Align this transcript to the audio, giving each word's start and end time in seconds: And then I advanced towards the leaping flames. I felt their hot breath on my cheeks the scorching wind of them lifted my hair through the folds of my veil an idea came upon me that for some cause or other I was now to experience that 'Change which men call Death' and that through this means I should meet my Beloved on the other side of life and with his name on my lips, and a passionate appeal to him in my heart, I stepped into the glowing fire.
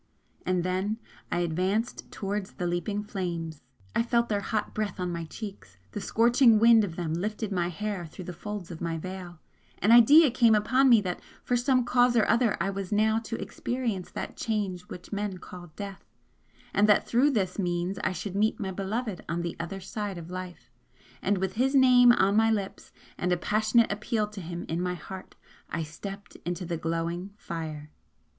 And 0.47 0.63
then 0.63 0.97
I 1.31 1.41
advanced 1.41 2.11
towards 2.11 2.53
the 2.53 2.65
leaping 2.65 3.03
flames. 3.03 3.61
I 3.95 4.01
felt 4.01 4.29
their 4.29 4.41
hot 4.41 4.73
breath 4.73 4.99
on 4.99 5.11
my 5.13 5.25
cheeks 5.25 5.77
the 5.91 6.01
scorching 6.01 6.57
wind 6.57 6.83
of 6.83 6.95
them 6.95 7.13
lifted 7.13 7.51
my 7.51 7.67
hair 7.69 8.07
through 8.07 8.25
the 8.25 8.33
folds 8.33 8.71
of 8.71 8.81
my 8.81 8.97
veil 8.97 9.37
an 9.77 9.91
idea 9.91 10.31
came 10.31 10.55
upon 10.55 10.89
me 10.89 11.01
that 11.01 11.19
for 11.43 11.55
some 11.55 11.85
cause 11.85 12.17
or 12.17 12.27
other 12.27 12.57
I 12.59 12.71
was 12.71 12.91
now 12.91 13.19
to 13.19 13.39
experience 13.39 14.09
that 14.09 14.35
'Change 14.35 14.81
which 14.89 15.13
men 15.13 15.37
call 15.37 15.67
Death' 15.75 16.09
and 16.73 16.89
that 16.89 17.07
through 17.07 17.29
this 17.29 17.59
means 17.59 17.99
I 18.03 18.11
should 18.11 18.33
meet 18.35 18.59
my 18.59 18.71
Beloved 18.71 19.21
on 19.29 19.43
the 19.43 19.55
other 19.59 19.79
side 19.79 20.17
of 20.17 20.31
life 20.31 20.71
and 21.21 21.37
with 21.37 21.53
his 21.53 21.75
name 21.75 22.11
on 22.13 22.35
my 22.35 22.49
lips, 22.49 22.91
and 23.19 23.31
a 23.31 23.37
passionate 23.37 23.91
appeal 23.91 24.25
to 24.29 24.41
him 24.41 24.65
in 24.67 24.81
my 24.81 24.95
heart, 24.95 25.35
I 25.69 25.83
stepped 25.83 26.37
into 26.43 26.65
the 26.65 26.77
glowing 26.77 27.35
fire. 27.37 27.91